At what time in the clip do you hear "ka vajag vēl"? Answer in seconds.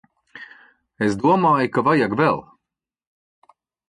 1.75-2.41